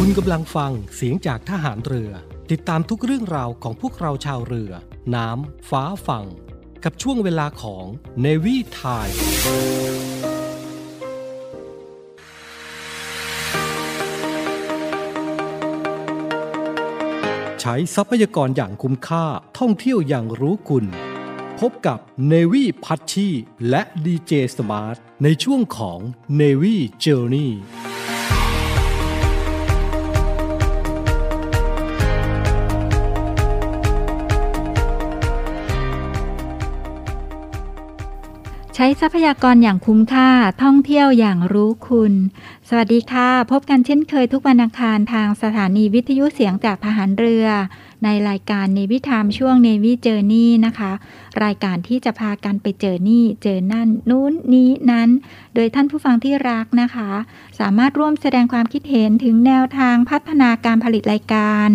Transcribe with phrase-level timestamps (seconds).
[0.00, 2.10] คุณกำลังฟังเสียงจากทหารเรือ
[2.50, 4.72] ติดตามทุกเรื่องราวของพวกเราชาวเรือ
[5.14, 6.26] น้ำ ฟ้าฝั่ง
[6.84, 7.84] กับช่วงเวลาของ
[8.24, 9.16] Navy Time
[17.60, 19.24] ใช้ทรัพยากรอย่างคุ้มค่า
[19.58, 20.84] ท่องเที่ยวอย่างรู้คุณ
[21.60, 21.98] พบกับ
[22.32, 23.28] Navy พัชชี
[23.68, 26.00] และ DJ Smart ในช่วงของ
[26.40, 27.50] Navy Journey
[38.80, 40.30] ใช้ทรัพยากรอย่างคุ้มค่า
[40.62, 42.12] ท่องเที่ยวอย่างรู้คุณ
[42.68, 47.46] สวัสดีค่ะ พบกันเช่นเคยทุกวันอังคารทางสถานีวิทยุเสียงจากทหารเรือ
[48.04, 50.92] ในรายการ Navy Time ช่วง Navy Journey นะคะ
[51.44, 55.08] รายการที่จะพากันไปเจอนี่ เจอนั่น นู้นนี้นั้น
[55.54, 57.10] โดยท่านผู้ฟังที่รักนะคะ
[57.58, 61.70] สามารถร่วมแสดงความคิดเห็นถึงแนวทางพัฒนาการผลิตรายการ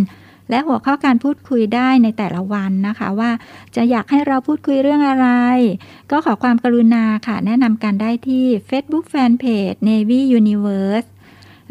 [0.53, 3.31] และหัวข้อการพูดคุยได้ในแต่ละวันนะคะว่า
[3.75, 5.27] จะอยากให้เราพูดคุยเรื่องอะไร
[6.11, 11.07] ก็ขอความกรุณาค่ะ แนะนำกันได้ที่ Facebook Fanpage Navy Universe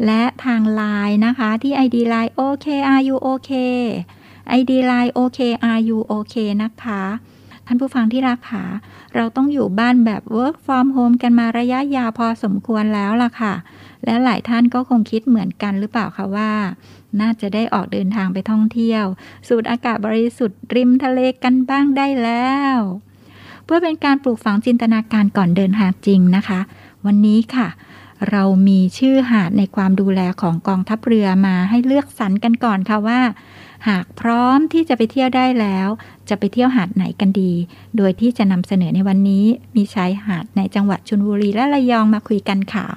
[0.05, 3.51] และทาง Line นะคะที่ ID Line OKRU OK
[4.59, 7.03] ID Line OKRU OK นะคะ
[7.67, 8.65] ท่านผู้ฟังที่รักค่ะ
[9.15, 13.53] เราต้องอยู่บ้านแบบ work from home กันมาระยะยาวพอสมควรแล้วล่ะค่ะ
[14.05, 16.51] และหลายท่านก็คงคิดเหมือนกันหรือเปล่าคะว่า
[17.21, 19.05] น่าจะได้ออกเดินทางไปท่องเที่ยว
[19.47, 22.77] สูดอากาศบริสุทธิ์ริมทะเลกันบ้างได้แล้ว
[23.65, 26.59] เพื่อเป็นการปลูกฝังจินตนาการก่อนเดินทางจริงนะคะ
[27.05, 27.67] วันนี้ค่ะ
[28.31, 33.21] เรามีชื่อหาดในความดูแลของกองทัพเรือมาให้เลือกสรรกันก่อนค่ะว่า
[33.87, 35.87] หากพร้อมที่จะไปเที่ยวได้แล้ว
[36.29, 37.53] จะไปเที่ยวหาดไหนกันดี
[37.97, 39.45] โดยที่จะนำเสนอในวันนี้
[39.75, 42.87] มีชายหาดในจังหวัดชลบุรีและระยองมาคุยกันค่ะ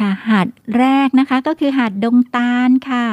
[0.00, 3.06] ค่ะ หาดแรกนะคะก็คือหาดดงตาลค่ะ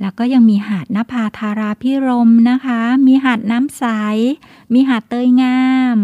[0.00, 3.84] แล้วก็ยังมีหาดนภาธาราพิรมนะคะ มีหาดน้ำใส
[4.72, 5.62] มีหาดเตยงา
[5.96, 5.98] ม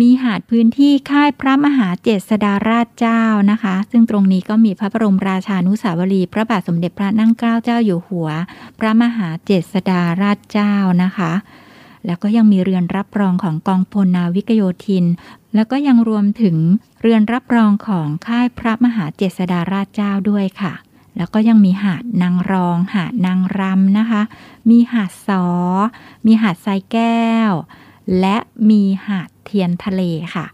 [0.00, 8.28] มีหาดพื้นที่ค่ายพระมหาเจษฎาราชเจ้านะคะ ซึ่งตรงนี้ก็มีพระบรมราชานุสาวรีพระบาทสมเด็จพระนั่งเกล้าเจ้าอยู่หัว
[8.78, 11.32] พระมหาเจษฎาราชเจ้านะคะ
[12.06, 15.04] แล้วก็ยังมีเรือนรับรองของกองพลนาวิกโยธิน
[15.54, 16.56] แล้วก็ยังรวมถึง
[17.00, 20.74] เรือนรับรองของค่ายพระมหาเจษฎาราชเจ้าด้วยค่ะ
[21.16, 24.22] แล้วก็ยังมีหาดนางรอง หาดนางรำนะคะ
[24.70, 25.46] มีหาดสอ
[26.26, 27.52] มีหาดทรายแก้ว
[28.20, 28.36] และ
[28.70, 30.02] มีหาดเทียนทะเล
[30.34, 30.46] ค่ะ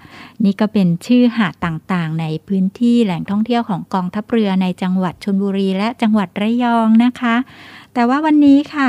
[0.44, 7.36] นี่ก็เป็นชื่อหาดต่างๆ ในพื้นที่แหล่งท่องเที่ยวของกองทัพเรือในจังหวัดชลบุรีและจังหวัดระยองนะคะ
[7.94, 8.88] แต่ว่าวันนี้ค่ะ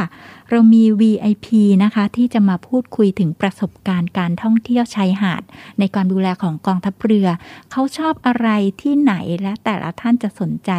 [0.52, 1.48] เรามี VIP
[1.84, 5.44] นะคะ ที่จะมาพูดคุยถึงประสบการณ์การท่องเที่ยวชายหาด
[5.80, 7.28] ในการดูแลของกองทัพเรือ
[7.72, 8.50] เขาชอบอะไร
[8.82, 10.72] ที่ไหนและแต่ละท่านจะสนใจ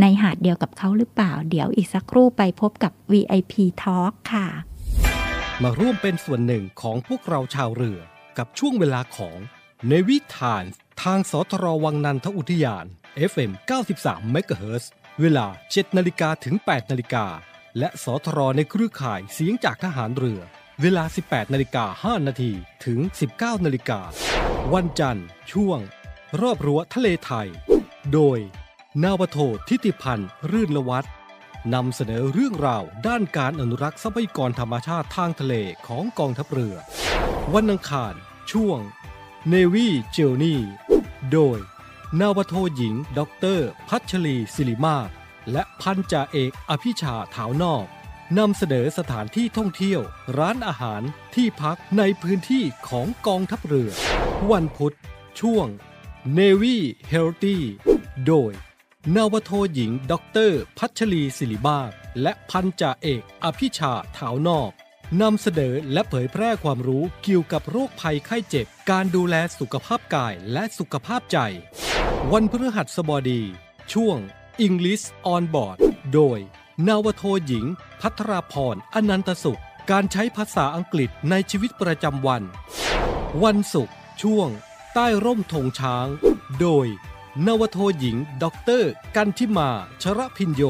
[0.00, 4.46] ในหาดเดียวกับเขาหรือเปล่า เดี๋ยวอีกสักครู่ไปพบกับ VIP Talk ค่ะ
[5.62, 8.00] มาร่วมเป็นส่วนหนึ่งของพวกเราชาวเรือ
[8.38, 9.38] กับช่วงเวลาของ
[9.90, 10.68] Navy Time
[11.02, 12.84] ทางสทรวังนันทอุทยาน
[13.30, 13.50] FM
[13.94, 14.84] 93 MHz
[15.20, 17.26] เวลา 7 นาฬิกาถึง 8 นาฬิกา
[17.78, 20.40] และสทรในเครือข่ายเสียงจากทหารเรือ
[20.82, 22.52] เวลา 18นาฬิกา5นาที
[22.84, 22.98] ถึง
[23.32, 24.00] 19นาฬิกา
[24.74, 25.78] วันจันทร์ ช่วง
[26.40, 27.48] รอบรั้วทะเลไทย
[28.12, 28.38] โดย
[29.04, 31.04] นาวโททิติพันธ์รื่นละวัฒ
[31.74, 35.54] นำเสนอเรื่องราวด้านการอนุรักษ์ทรัพยากรธรรมชาติทางทะเล
[35.86, 36.76] ของกองทัพเรือ
[37.54, 38.14] วันอังคาร
[38.52, 38.78] ช่วง
[39.52, 40.58] Navy Journey
[41.32, 41.58] โดย
[42.20, 45.10] นาวโทหญิง ด็อกเตอร์พัชรีศิริมาศ
[45.52, 47.86] และพันจ่าเอกอภิชาถาวนอก
[48.38, 50.00] นำเสนอสถานที่ท่องเที่ยว
[50.38, 51.02] ร้านอาหาร
[51.34, 53.92] ที่พักในพื้นที่ของกองทัพเรือ
[54.50, 54.94] วันพุธ
[55.40, 55.66] ช่วง
[56.38, 56.76] Navy
[57.12, 57.56] Healthy
[58.26, 58.52] โดย
[59.16, 61.90] นาวโทหญิงด็อกเตอร์พัชรีศิริมาศ
[62.22, 64.70] และพันจ่าเอกอภิชาถาวนอก
[65.22, 71.38] นำเสนอและเผยแพร่ความรู้เกี่ยวกับโรคภัยไข้เจ็บ การดูแลสุขภาพกายและสุขภาพใจ
[72.32, 73.42] วันพฤหัสบดี
[73.92, 74.18] ช่วง
[74.58, 75.04] English
[75.34, 75.76] on Board
[76.14, 76.38] โดย
[76.88, 77.66] นาวโทหญิง
[78.00, 79.60] พัทราพรอนันตสุข
[79.90, 82.42] การใช้ภาษาอังกฤษในชีวิตประจำวัน
[83.42, 84.48] วันศุกร์ช่วง
[84.94, 86.06] ใต้ร่มธงช้าง
[86.60, 86.86] โดย
[87.46, 89.70] นาวโทหญิงด็อกเตอร์กันทิมา
[90.02, 90.62] ชระพินโย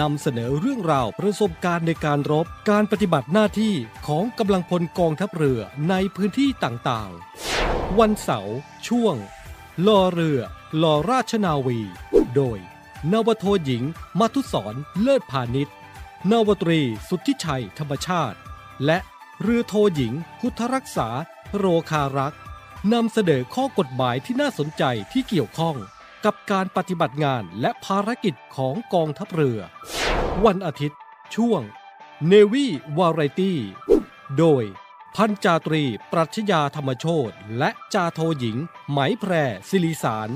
[0.00, 3.74] นำเสนอเรื่องราวประสบการณ์ในการรบ การปฏิบัติหน้าที่
[4.06, 8.56] ของกำลังพลกองทัพเรือในพื้นที่ต่างๆ วันเสาร์
[8.88, 9.16] ช่วง
[9.86, 10.40] ลอเรือ
[10.82, 11.80] ลอราชนาวี
[12.36, 12.73] โดย
[13.12, 13.82] นวโทหญิง
[14.20, 15.74] มัทุศรเลิศพาณิชย์
[16.30, 18.38] นาวตรี สุทธิชัยธรรมชาติ
[18.84, 18.98] และ
[19.40, 21.08] เรือโทหญิง พุทธรักษา
[21.56, 22.40] โรคารักษ์
[22.92, 25.76] นำเสนอข้อกฎหมายที่น่าสนใจที่เกี่ยวข้อง
[26.24, 29.58] กับการปฏิบัติงานและภารกิจของกองทัพเรือ
[30.44, 31.00] วันอาทิตย์
[31.34, 31.62] ช่วง
[32.30, 32.66] Navy
[32.98, 33.52] Variety
[34.38, 34.64] โดย
[35.16, 38.56] พันจาตรี ปรัชญาธรรมโชตและจาโทหญิง
[38.90, 39.32] ไหมแพร
[39.68, 40.30] ศิริสาร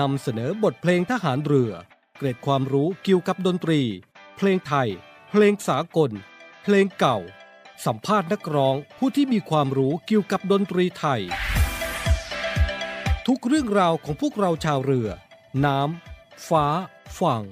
[0.00, 1.72] นำเสนอบทเพลงทหารเรือ
[2.18, 3.80] เกร็ดความรู้เกี่ยวกับดนตรี
[4.36, 4.88] เพลงไทย
[5.30, 6.10] เพลงสากล
[6.62, 7.18] เพลงเก่า
[7.84, 11.20] สัมภาษณ์นักร้องผู้ที่มีความรู้เกี่ยวกับดนตรีไทย
[13.26, 15.08] ทุกเรื่องราวของพวกเราชาวเรือ
[15.64, 16.66] น้ำฟ้า
[17.20, 17.42] ฝั่ง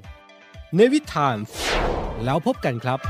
[0.74, 1.36] เนวิทาน
[2.24, 3.00] แล้วพบกันครับ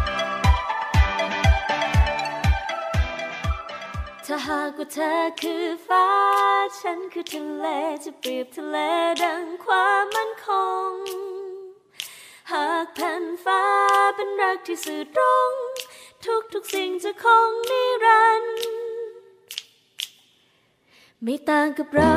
[4.28, 6.08] ถ้าหากว่าเธอคือฟ้า
[6.80, 7.66] ฉันคือทะเล
[8.04, 8.76] จะเปรียบทะเล
[9.22, 10.48] ดังความมั่นค
[10.88, 10.90] ง
[12.52, 13.62] หากแผ่นฟ้า
[14.16, 15.50] เป็นรักที่สื่อตรง
[16.24, 18.56] ทุกทุกสิ่งจะคงนิรันดร์
[21.22, 22.16] ไม่ต่างกับเรา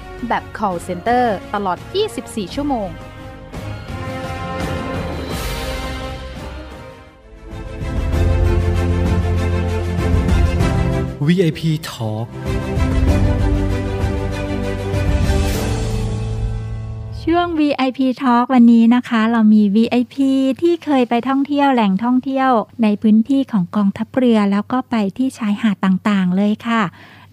[0.27, 1.77] แบบ call center ตลอด
[2.17, 2.89] 24 ชั่วโมง
[11.27, 12.27] VIP Talk
[17.23, 20.15] ช่วง VIP Talk วันนี้นะคะ เรามี VIP
[20.61, 22.49] ที่เคยไปท่องเที่ยวแหล่งท่องเที่ยว
[22.83, 26.81] ในพื้นที่ของกองทัพเรือแล้วก็ไปที่ชายหาดต่างๆ เลยค่ะ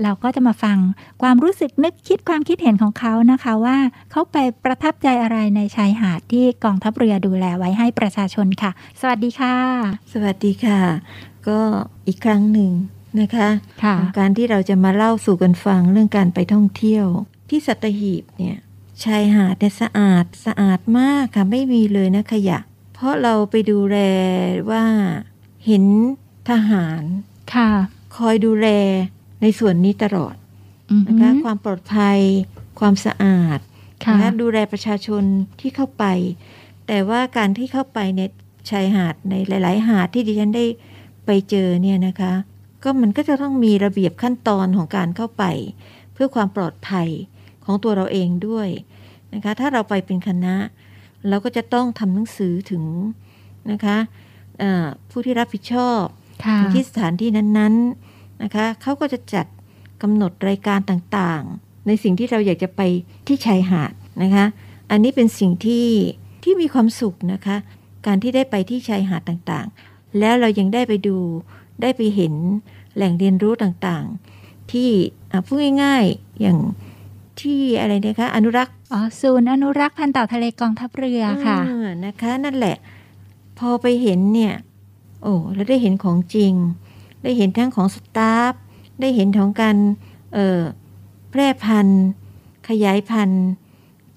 [0.03, 0.79] เราก็จะมาฟัง
[1.23, 3.77] ความรู้สึกนึกคิดความคิดเห็นของเขานะคะว่า
[4.11, 9.57] เขาไปประทับใจอะไรในชายหาดที่กองทัพเรือดูแลไว้ให้ประชาชนค่ะ สวัสดีค่ะ
[10.13, 10.81] สวัสดีค่ะ
[11.49, 11.61] ก็
[12.07, 12.71] อีกครั้งหนึ่ง
[13.21, 13.49] นะคะ
[13.85, 17.07] ค่ะของการที่เราจะมาเล่าสู่กันฟังเรื่องการไปท่องเที่ยว
[17.51, 18.59] ที่สัตหีบเนี่ย
[19.05, 22.59] ชายหาดเนี่ยสะอาดสะอาดมากค่ะไม่มีเลยนะขยะ
[22.95, 23.99] เพราะเราไปดูแล
[24.71, 24.85] ว่า
[25.67, 25.85] เห็น
[26.51, 27.03] ทหาร
[27.55, 27.71] ค่ะ
[28.17, 28.69] คอยดูแล
[29.43, 30.35] ในส่วนนี้ตลอด
[30.91, 32.19] อือนะฮึคะความปลอดภัย
[32.81, 33.59] ความสะอาด
[34.05, 35.23] ค่ะนะคะดูแลประชาชน
[35.61, 36.05] ที่เข้าไป
[36.87, 38.21] แต่ว่าการที่เข้าไปใน
[38.71, 40.65] ชายหาดในหลาย ๆ หาดที่ดิฉันได้
[41.27, 42.33] ไปเจอเนี่ยนะคะ
[42.83, 45.45] ก็มันก็จะต้องมีระเบียบขั้นตอนของการเข้าไป
[46.13, 47.09] เพื่อความปลอดภัย
[47.65, 48.69] ของตัวเราเองด้วย
[49.35, 50.55] นะคะถ้าเราไปเป็นคณะ
[51.29, 52.85] เราก็จะต้องทำหนังสือถึง
[53.71, 53.97] นะคะ
[54.59, 56.03] เอ่อผู้ที่รับผิดชอบ
[56.47, 58.08] ค่ะที่สถานที่นั้น ๆ
[58.43, 59.47] นะคะเขาก็จะจัด
[60.03, 62.81] กำหนดรายการต่างๆ ในสิ่งที่เราอยากจะไป
[63.27, 63.93] ที่ชายหาด
[64.23, 64.45] นะคะ
[64.91, 65.87] อันนี้เป็นสิ่งที่
[66.45, 67.57] ที่มีความสุขนะคะ
[68.07, 71.19] การที่ได้ไปที่ชายหาดต่างๆ แล้วเรายังได้ไปดู
[71.83, 72.35] ได้ไปเห็น
[72.97, 74.91] แหล่งเรียนรู้ต่างๆ ที่
[75.33, 76.59] อะพูดง่ายๆอย่าง
[77.41, 82.77] ที่อะไรนะคะอนุรักษ์อ๋อศูนย์อนุรักษ์พันธุ์เต่าทะเลกองทัพเรือค่ะอ่านะคะ นั่นแหละ
[83.59, 84.55] พอไปเห็นเนี่ย
[85.23, 86.53] โอ้แล้วได้เห็นของจริง
[87.29, 88.53] ได้เห็นทั้งของสตาฟ
[89.01, 89.77] ได้เห็นของการ
[90.35, 90.61] เอ่อ
[91.31, 92.03] แพร่พันธุ์
[92.69, 93.45] ขยายพันธุ์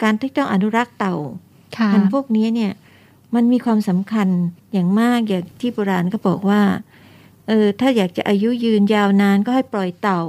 [0.02, 1.16] การที่ต้องอนุรักษ์เต่า
[1.78, 2.72] ค่ะพันธุ์พวกนี้เนี่ย
[3.36, 4.28] มันมีความสำคัญ
[4.74, 6.62] อย่างมากอย่างที่โบราณก็บอกว่า
[7.48, 10.22] เออถ้าอยากจะอายุยืนยาวนานก็ให้ปล่อยเต่า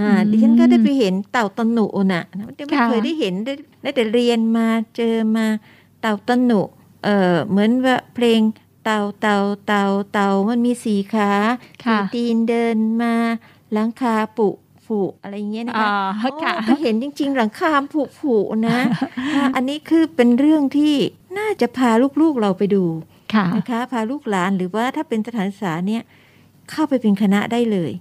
[0.00, 2.24] อ่าอืมดิฉันก็ได้ไปเห็นเต่าตะหนุน่ะ
[2.56, 5.46] ไม่ค่ะเคยได้เห็นได้ได้แต่เรียนมาเจอมา
[6.00, 6.60] เต่าตะหนุ
[7.04, 8.40] เออเหมือนว่าเพลง
[8.84, 11.30] เต่าเต่าเต่าเต่ามันมีสีขา
[11.84, 13.14] ค่ะสี่ตีนเดินมา
[13.72, 14.48] หลังคาปุ
[14.84, 18.78] ผูอะไรอย่างเงี้ยนะอ๋คะอค่ะโอ้ไปเห็นจริง ๆ หลังคาผุผุนะ
[19.34, 20.94] ค่ะอันนี้คือเป็นเรื่องที่
[21.38, 22.84] น่าจะพาลูกๆเราไปดู
[23.34, 26.02] ค่ะนะคะพาลูกหลานหรือว่าถ้าเป็นสถานศึกษาเนี่ย
[26.70, 27.92] เข้าไปเป็นคณะได้เลย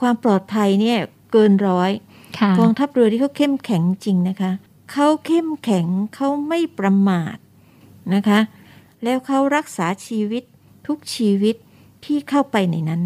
[0.00, 0.98] ความปลอดภัยเนี่ย
[1.32, 1.90] เกินร้อย
[2.38, 4.52] ค่ะกองทัพเรือที่เขาเข้มแข็งจริงนะคะ
[4.92, 7.36] เขาเข้มแข็งเขาไม่ประมาท
[8.14, 8.38] นะคะ
[9.04, 10.42] แล้วเขารักษาชีวิต
[10.86, 11.56] ทุกชีวิต
[12.04, 13.02] ที่เข้าไปในนั้น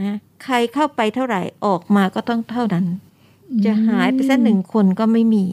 [0.00, 2.86] นะใครเข้าไปเท่าไหร่ออกมาก็ต้องเท่านั้น
[3.64, 5.44] จะหายไปสักหนึ่งคนก็ไม่มี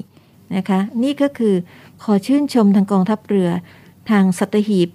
[0.55, 1.55] นะคะ นี่ก็คือ
[2.03, 3.49] ขอชื่นชมทางกองทัพเรือ
[4.09, 4.89] ทางสัตหีบ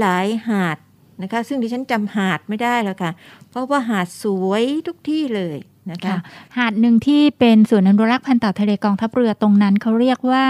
[0.00, 0.76] หลาย ๆ หาด
[1.22, 3.10] นะคะ ซึ่งดิฉันจำหาดไม่ได้แล้วค่ะ
[3.50, 5.58] เพราะว่าหาดสวยทุกที่เลย
[5.90, 6.18] นะคะค่ะ
[6.58, 10.46] หาดหนึ่งที่เป็นศูนย์อนุรักษ์พันธุ์เต่าทะเลกองทัพเรือตรงนั้นเขาเรียกว่า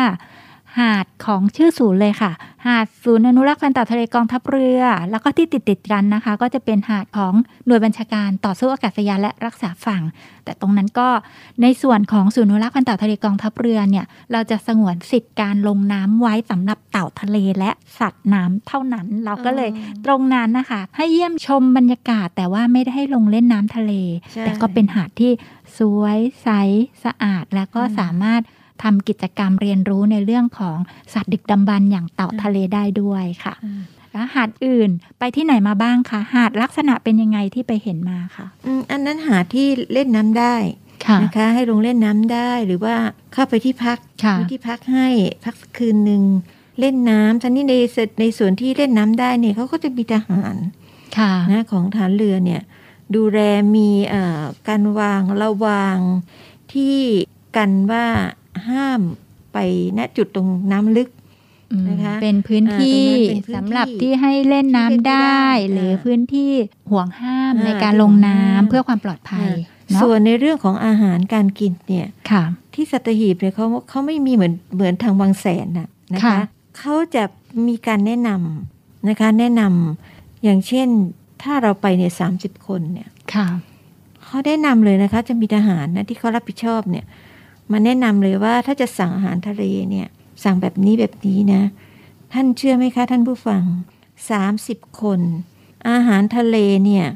[0.79, 2.33] หหาดของชื่อศูนย์เลยค่ะ
[2.67, 7.35] หาดศูนย์อนุรักษ์พันธุ์เต่าทะเลกองทัพเรือ แล้วก็ที่ติดติดๆกันนะคะ ก็จะเป็นหาดของ
[7.67, 10.03] หน่วยบัญชาการต่อสู้อากาศยานและรักษาฝั่ง
[10.45, 11.09] แต่ตรงนั้นก็
[11.63, 23.93] ในส่วนของศูนย์อนุรักษ์พันธุ์เต่าทะเลกองทัพเรือเนี่ยเราจะสงวนสิทธิ์การลงน้ำไว้สำหรับเต่าทะเลและสัตว์น้ำเท่านั้น เราก็เลยอ๋อตรงนั้นนะคะ ให้เยี่ยมชมบรรยากาศ แต่ว่าไม่ได้ให้ลงเล่นน้ำทะเล
[24.33, 25.33] ใช่แต่ก็เป็นหาดที่
[25.79, 26.49] สวยใส
[27.05, 28.43] สะอาดแล้วก็อืมสามารถ
[28.83, 30.79] ทำกิจกรรมเรียนรู้ในเรื่องของ
[31.15, 40.57] สัตว์ดึกดำบรรพ์อย่างเต่าทะเลได้ด้วยค่ะอืมแล้วหาดอื่นไปที่ไหนมาบ้างคะหาดลักษณะเป็นยังไงที่ไปเห็นมาคะอืมอันนั้นหาที่เล่นน้ำได้
[41.07, 42.95] ค่ะนะคะให้ลงเล่นน้ำได้หรือว่า
[43.33, 45.09] เข้าไปที่พักค่ะมีที่พักให้
[45.45, 46.23] พักคืนหนึ่ง
[46.81, 50.57] เล่นน้ำทันนี้ในสในส่วนที่เล่นน้ำได้เนี่ยเขาก็จะมีทหาร
[51.19, 52.63] ค่ะนะของฐานเรือเนี่ย
[53.15, 53.39] ดูแล
[53.77, 55.97] มีเอ่อการวางระวาง
[56.73, 56.99] ที่
[57.57, 58.07] กันว่า
[58.69, 59.01] ห้าม
[59.53, 59.59] ไป
[59.99, 61.09] ณจุดตรงน้ำลึก
[61.73, 66.53] อืมนะคะเป็นพื้นที่อ่าตรงนั้นเป็นพื้นที่สำหรับที่ให้เล่นน้ำที่เล่นไม่ได้ได้ หรืออาพื้นที่
[66.91, 72.43] ห่วงห้ามอ่าในการลงน้ำที่ห่วงห้ามเพื่อความปลอดภัยอ่าเนาะส่วนในเรื่องของอาหารการกินเนี่ยค่ะ
[72.75, 76.45] ที่สัตหีบเนี่ยเขาเขาไม่มีเหมือนเหมือนทางบางแสนน่ะนะค่ะคะ
[76.79, 77.25] เขาจะ
[77.69, 80.89] มีการแนะนำนะคะแนะนำอย่างเช่น
[81.43, 82.29] ถ้าเราไปเนี่ยสา
[82.67, 83.47] คนเนี่ยค่ะ
[84.25, 87.05] เขาแนะนำเลยนะคะจะมีทหารนะที่เขารับผิดชอบเนี่ย
[87.73, 90.09] มาแนะนำเลยว่าถ้าจะสั่งอาหารทะเลเนี่ย
[90.45, 91.63] สั่งแบบนี้แบบนี้นะ
[92.33, 93.63] ท่านเชื่อไหมคะท่านผู้ฟัง
[94.31, 95.21] สามสิบคน
[95.89, 97.07] อาหารทะเลเนี่ย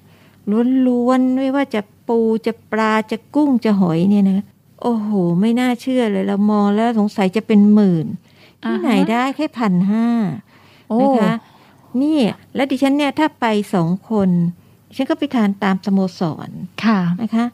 [0.86, 4.40] ล้วนๆไม่ว่าจะปูจะปลาจะกุ้งจะหอยเนี่ยนะ
[4.82, 8.06] โอ้โห ไม่น่าเชื่อเลยเรามองแล้วสงสัยจะเป็นหมื่น
[8.62, 10.06] ที่ไหนอ่าฮะได้แค่พันห้า
[10.88, 11.34] โอ้นะคะ
[12.02, 12.18] นี่
[12.54, 14.28] แล้วดิฉันเนี่ยถ้าไปสองคน
[14.96, 16.50] ฉันก็ไปทานตามสโมสร
[16.84, 17.46] ค่ะนะคะ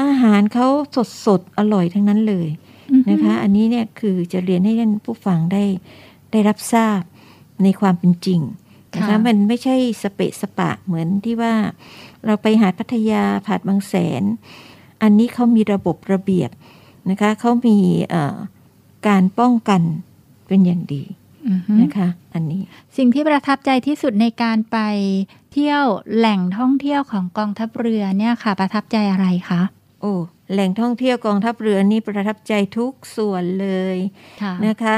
[0.00, 0.66] อาหารเขา
[0.96, 2.48] สดสดๆอร่อยทั้งนั้นเลย
[2.92, 5.64] อือฮึนะคะ อันนี้เนี่ยคือจะเรียนให้ท่านผู้ฟังได้
[6.32, 7.00] ได้รับทราบ
[7.62, 8.40] ในความเป็นจริง
[8.96, 11.54] นะคะมันไม่ใช่สเปะสปะเหมือนที่ว่า
[12.26, 14.22] เราไปหาดพัทยาผาดบางแสน
[15.02, 16.50] อันนี้เขามีระบบระเบียบ
[17.10, 17.76] นะคะเขามี
[18.10, 18.36] เอ่อ
[19.08, 19.82] การป้องกัน
[20.48, 21.02] เป็นอย่างดี
[21.48, 22.62] อือฮึนะคะอันนี้
[22.96, 24.78] สิ่งที่ประทับใจที่สุดในการไป
[25.52, 25.84] เที่ยว
[26.16, 29.62] แหล่งท่องเที่ยวของกองทัพเรือเนี่ยค่ะ ประทับใจอะไรคะ
[30.00, 30.14] โอ้
[30.52, 33.96] แหล่งท่องเที่ยวกองทัพเรือนี่ประทับใจทุกส่วนเลย
[34.42, 34.96] ค่ะนะคะ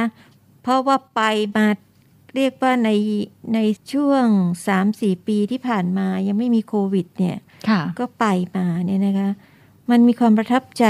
[0.62, 1.20] เพราะว่าไป
[1.56, 1.66] มา
[2.34, 2.90] เรียกว่าใน
[3.54, 3.58] ใน
[3.92, 4.24] ช่วง
[4.76, 7.38] 3-4 ปีที่ผ่านมายังไม่มีโควิดเนี่ย
[7.68, 8.24] ค่ะก็ไป
[8.56, 9.30] มาเนี่ยนะคะ
[9.90, 10.86] มันมีความประทับใจ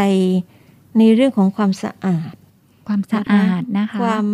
[0.99, 2.35] ในเรื่องของความสะอาด
[2.89, 4.27] ความสะอาดนะคะ ความ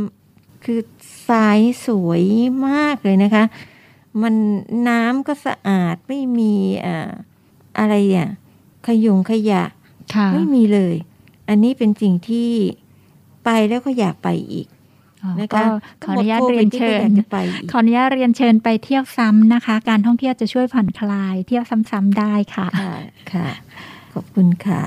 [0.64, 0.80] คือ
[1.28, 2.24] ทรายสวย
[2.68, 3.44] มากเลยนะคะ
[4.22, 4.34] มัน
[4.88, 6.54] น้ำก็สะอาดไม่มี
[6.86, 7.10] อ่า
[7.78, 8.30] อะไรอะ
[8.88, 9.64] ขยงขยะ
[10.14, 10.94] ค่ะไม่มีเลย
[11.48, 12.50] อันนี้เป็นสิ่งที่
[13.44, 14.66] ไปแล้วก็อยากไปอีก
[15.22, 15.66] อ๋อนะก็คะ
[16.02, 22.94] ขออนุญาตเรียนเชิญก็หมดโควิดนี่ก็อยากจะไปอีกขออนุญาตเรียนเชิญไปเที่ยวซ้ำนะคะ การท่องเที่ยวจะช่วยผ่อนคลาย เที่ยวซ้ำๆได้ค่ะค่ะ
[23.32, 23.48] ค่ะ
[24.12, 24.82] ขอบคุณค่ะ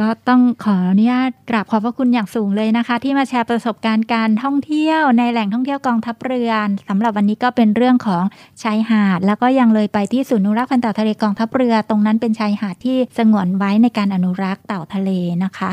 [0.00, 6.52] ก็ต้องขออนุญาตกราบขอบพระคุณอย่างสูงเลยนะคะ ที่มาแชร์ประสบการณ์การท่องเที่ยวในแหล่งท่องเที่ยวกองทัพเรือ
[6.88, 8.22] สำหรับวันนี้ก็เป็นเรื่องของ
[8.62, 15.10] ชายหาด แล้วก็ยังเลยไปที่ศูนย์อนุรักษ์พันธุ์เต่าทะเลกองทัพเรือ ตรงนั้นเป็นชายหาดที่สงวนไว้ในการอนุรักษ์เต่าทะเล
[15.44, 15.70] นะคะ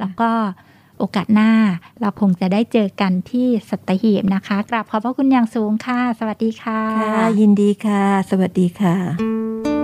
[0.00, 0.30] แล้วก็
[0.98, 1.50] โอกาสหน้า
[2.00, 6.80] เราคงจะได้เจอกันที่สัตหีบนะคะ กราบขอบพระคุณอย่างสูงค่ะ สวัสดีค่ะ
[7.40, 9.75] ยินดีค่ะ สวัสดีค่ะ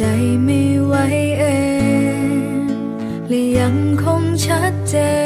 [0.00, 0.04] ใจ
[0.44, 0.94] ไม่ไหว
[1.38, 1.44] เอ
[2.58, 2.62] ง
[3.28, 5.25] และยังคงชัดเจน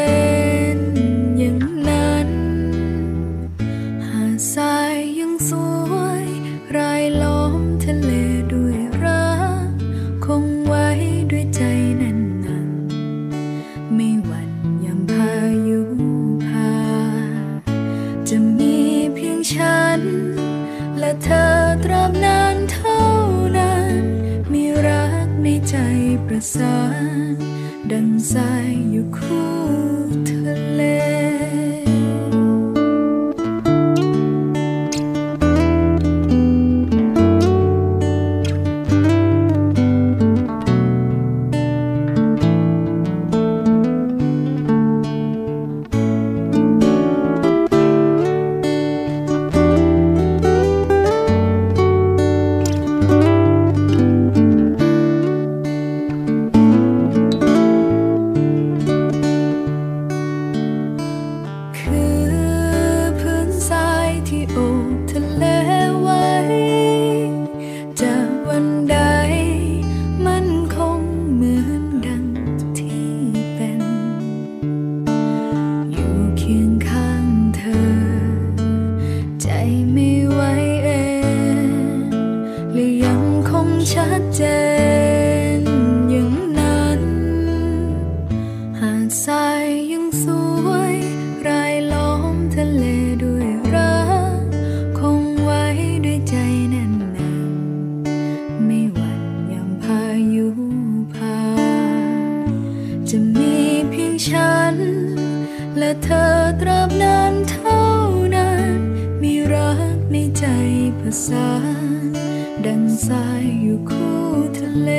[112.67, 114.23] ดังสายอยู่คู่
[114.59, 114.91] ทะเล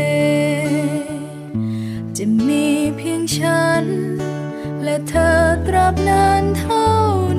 [2.18, 2.66] จะมี
[2.98, 3.86] เพียงฉัน
[4.84, 5.30] และเธอ
[5.68, 6.88] ตราบนานเท่า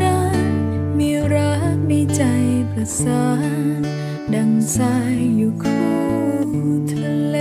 [0.03, 0.39] นั้น
[0.99, 2.23] มีรักในใจ
[2.71, 3.27] ประสา
[3.79, 3.81] น
[4.35, 5.93] ดังสายอยู่คู่
[6.93, 7.37] ทะเล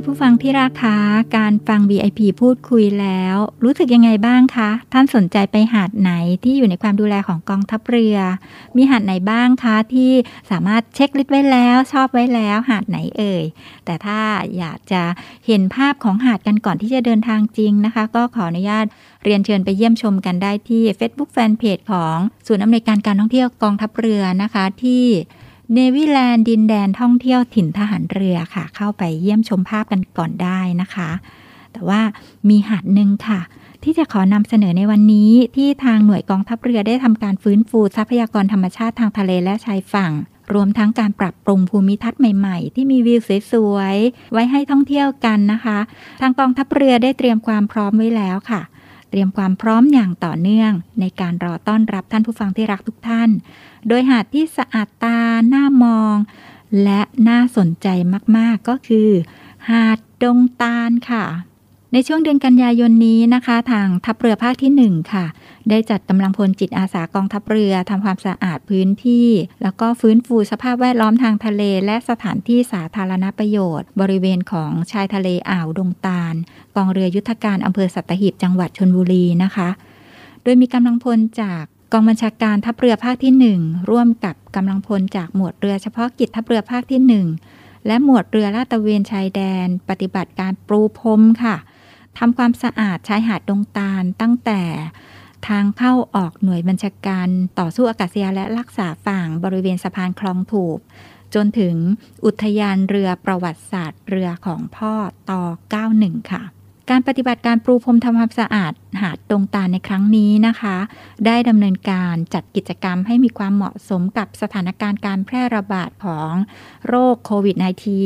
[0.00, 0.98] านผู้ฟังที่รักคะ
[1.36, 6.12] การฟัง VIP พูดคุยแล้ว รู้สึกยังไงบ้างคะ ท่านสนใจไปหาดไหน
[6.44, 8.16] ที่อยู่ในความดูแลของกองทัพเรือ
[8.76, 10.12] มีหาดไหนบ้างคะที่
[10.50, 13.44] สามารถเช็คลิสต์ไว้แล้ว ชอบไว้แล้ว หาดไหนเอ่ย
[13.84, 14.20] แต่ถ้า
[14.58, 15.02] อยากจะ
[15.46, 18.86] เห็นภาพของหาดกันก่อนที่จะเดินทางจริงนะคะ ก็ขออนุญาต
[19.24, 25.04] เรียนเชิญไปเยี่ยมชมกันได้ที่ Facebook Fanpage ของศูนย์อำนวยการการท่องเที่ยวกองทัพเรือนะคะที่
[25.74, 31.10] เนวิแลนด์ดินแดนท่องเที่ยวถิ่นทหารเรือค่ะ เข้าไปเยี่ยมชมภาพกันก่อนได้นะคะ
[31.72, 32.00] แต่ว่า
[32.48, 33.40] มีหาดหนึ่งค่ะ
[33.84, 40.12] ที่จะขอนำเสนอในวันนี้ที่ทางหน่วยกองทัพเรือได้ทำการฟื้นฟูทรัพยากรธรรมชาติทางทะเลและชายฝั่ง
[40.54, 43.20] รวมทั้งการปรับปรุงภูมิทัศน์ใหม่ๆ ที่มีวิว
[43.52, 45.78] สวยๆไว้ให้ท่องเที่ยวกันนะคะ
[46.20, 48.62] ทางกองทัพเรือได้เตรียมความพร้อมไว้แล้วค่ะ
[49.10, 53.30] เตรียมความพร้อมอย่างต่อเนื่อง ในการรอต้อนรับท่านผู้ฟังที่รักทุกท่าน
[53.88, 55.18] โดยหาดที่สะอาดตา
[55.54, 56.16] น่ามอง
[56.82, 57.88] และน่าสนใจ
[58.36, 59.10] มากๆก็คือ
[59.70, 61.24] หาดดงตาลค่ะ
[61.92, 65.26] ในช่วงเดือนกันยายนนี้นะคะ ทางทัพเรือภาคที่ 1 ค่ะ
[65.70, 69.28] ได้จัดกำลังพลจิตอาสากองทัพเรือทำความสะอาดพื้นที่
[69.62, 76.34] แล้วก็ฟื้นฟูสภาพแวดล้อมทางทะเล และสถานที่สาธารณประโยชน์ บริเวณของชายทะเลอ่าวดงตาล
[76.76, 79.68] กองเรือยุทธการอำเภอสัตหีบจังหวัดชนบุรีนะคะ
[80.42, 83.32] โดยมีกำลังพลจาก กองบัญชาการทัพเรือภาคที่
[83.64, 91.56] 1 ร่วมกับกำลังพลจากหมวดเรือเฉพาะกิจทัพเรือภาคที่ 1 และหมวดเรือลาดตระเวนชายแดน ปฏิบัติการปรูพรมค่ะ
[92.18, 94.62] ทำความสะอาดชายหาดดงตาลตั้งแต่
[95.48, 100.78] ทางเข้าออกหน่วยบัญชาการต่อสู้อากาศยานและรักษาฝั่งบริเวณสะพานคลองถูก
[101.34, 101.74] จนถึง
[102.24, 104.94] อุทยานเรือประวัติศาสตร์เรือของพ่อ
[105.30, 105.42] ต่อ
[105.86, 106.42] 91 ค่ะ
[106.90, 110.76] การปฏิบัติการปรูพรมทำความสะอาดหาดดงตาในครั้งนี้นะคะ
[111.26, 116.32] ได้ดำเนินการจัดกิจกรรมให้มีความเหมาะสมกับสถานการณ์การแพร่ระบาดของ
[116.88, 117.56] โรคโควิด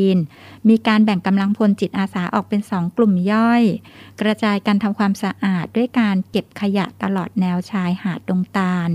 [0.09, 3.63] -19 มีการแบ่งกำลังพลจิตอาสาออกเป็น 2 กลุ่มย่อย
[4.21, 8.89] กระจายการทำความสะอาดด้วยการเก็บขยะตลอดแนวชายหาดดงตาล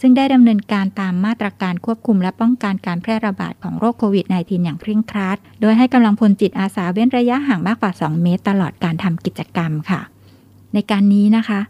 [0.00, 10.00] ซึ่งได้ดำเนินการตามมาตรการควบคุมและป้องกันการแพร่ระบาดของโรคโควิด -19 อย่างเคร่งครัด โดยให้กำลังพลจิตอาสาเว้นระยะห่างมากกว่า 2 เมตร ตลอดการทำกิจกรรมค่ะ
[10.74, 11.60] ในการนี้นะคะ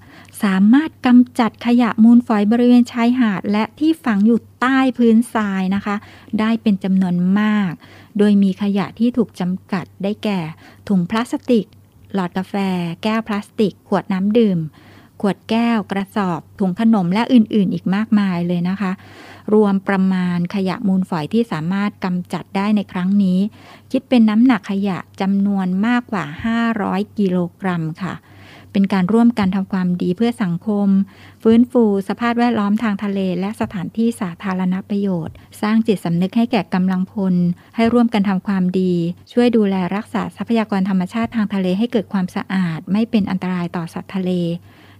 [0.42, 5.96] สามารถกำจัดขยะมูลฝอยบริเวณชายหาด และที่ฝังอยู่ใต้พื้นทรายนะคะ
[6.40, 7.72] ได้เป็นจำนวนมาก
[8.18, 10.40] โดยมีขยะที่ถูกจำกัดได้แก่
[10.88, 11.66] ถุงพลาสติก
[12.14, 12.54] หลอดกาแฟ
[13.02, 14.58] แก้วพลาสติก ขวดน้ำดื่ม
[15.20, 18.92] ขวดแก้ว กระสอบ ถุงขนมและอื่นๆ อีกมากมายเลยนะคะ
[19.54, 23.38] รวมประมาณขยะมูลฝอยที่สามารถกำจัดได้ในครั้งนี้
[23.92, 26.24] คิดเป็นน้ำหนักขยะจำนวนมากกว่า
[26.70, 28.14] 500 กิโลกรัมค่ะ
[28.72, 30.88] เป็นการร่วมกันทำความดีเพื่อสังคม
[31.42, 37.34] ฟื้นฟูสภาพแวดล้อมทางทะเล และสถานที่สาธารณประโยชน์ สร้างจิตสำนึกให้แก่กำลังพล
[37.76, 38.92] ให้ร่วมกันทำความดี
[39.32, 44.30] ช่วยดูแลรักษาทรัพยากรธรรมชาติทางทะเลให้เกิดความสะอาด ไม่เป็นอันตรายต่อสัตว์ทะเล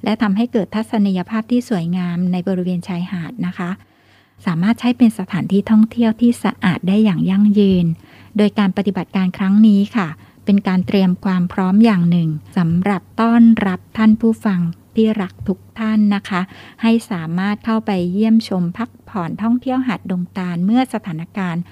[0.04, 3.70] และทำให้เกิดทัศนียภาพที่สวยงามในบริเวณชายหาดนะคะ
[4.46, 7.86] สามารถใช้เป็นสถานที่ท่องเที่ยวที่สะอาดได้อย่างยั่งยืน
[8.36, 10.08] โดยการปฏิบัติการครั้งนี้ค่ะ
[10.44, 14.60] เป็นการเตรียมความพร้อมอย่างหนึ่งสำหรับต้อนรับท่านผู้ฟัง
[14.94, 16.40] ที่รักทุกท่านนะคะ
[16.82, 21.62] ให้สามารถเข้าไปเยี่ยมชมพักผ่อนท่องเที่ยวหาดดงตาลเมื่อสถานการณ์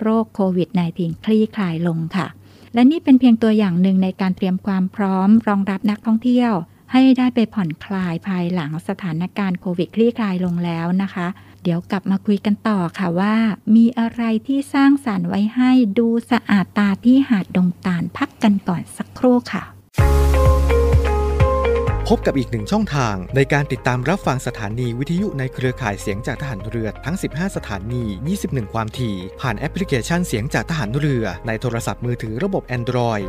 [0.00, 2.26] โรคโควิด -19 คลี่คลายลงค่ะ
[2.74, 6.52] และนี่เป็นเพียงตัวอย่างหนึ่งในการเตรียมความพร้อมรองรับนักท่องเที่ยว
[6.92, 11.26] ให้ได้ไปผ่อนคลายภายหลังสถานการณ์โควิดคลี่คลายลงแล้วนะคะ
[11.62, 13.34] เดี๋ยวกลับมาคุยกันต่อค่ะว่า
[13.76, 19.62] มีอะไรที่สร้างสารรค์ไว้ให้ดูสะอาดตาที่หาดดงตาลพักกันก่อนสักครู่ค่ะ
[22.08, 28.04] พบกับอีกหนึ่งช่องทางในการติดตามรับฟังสถานีวิทยุในเครือข่ายเสียงจากทหารเรือทั้ง 15 สถานี
[28.38, 33.28] 21 ความถี่ ผ่านแอปพลิเคชันเสียงจากทหารเรือในโทรศัพท์มือถือระบบ Android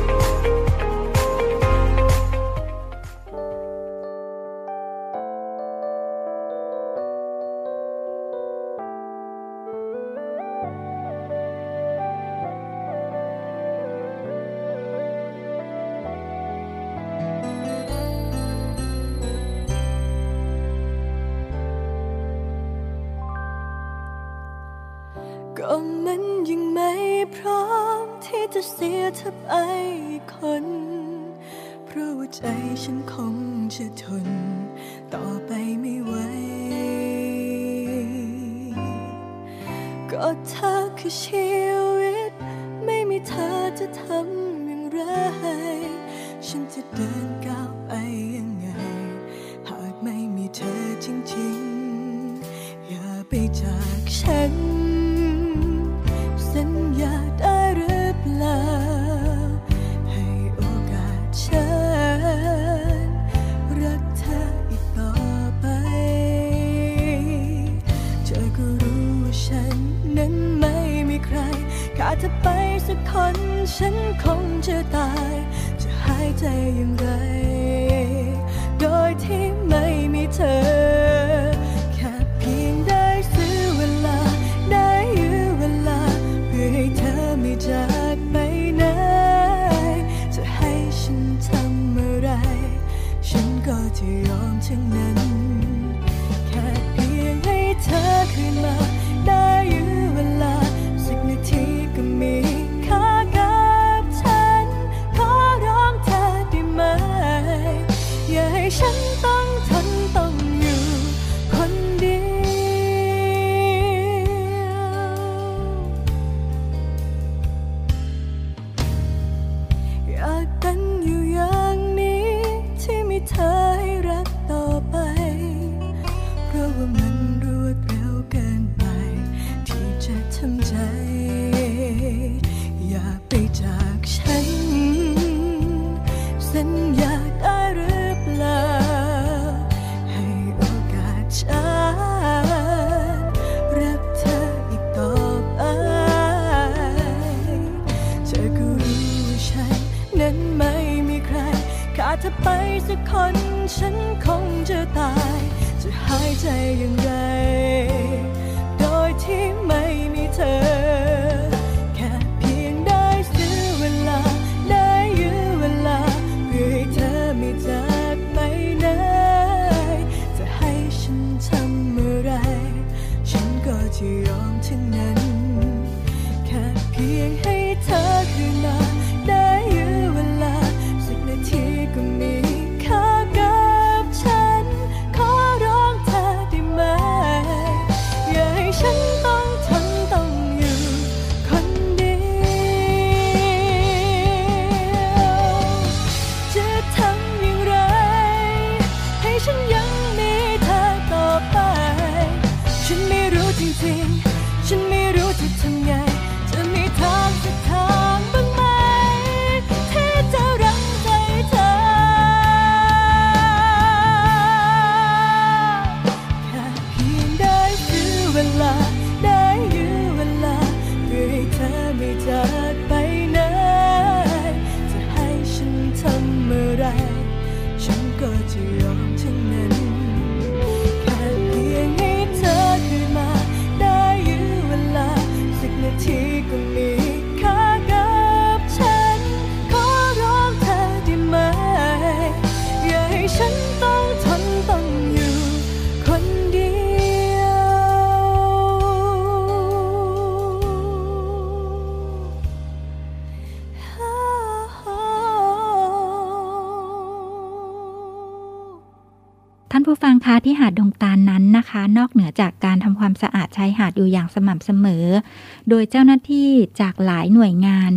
[265.69, 266.49] โดยเจ้าหน้าที่
[266.81, 267.91] จากหลายหน่วยงาน